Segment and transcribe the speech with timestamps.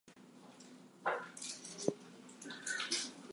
[1.05, 3.11] That would be selfish.